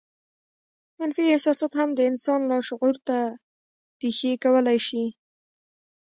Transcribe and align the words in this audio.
منفي 0.99 1.23
احساسات 1.29 1.71
هم 1.79 1.89
د 1.97 1.99
انسان 2.11 2.39
لاشعور 2.49 2.95
ته 3.07 3.17
رېښې 4.01 4.31
کولای 4.43 4.79
شي 4.87 5.03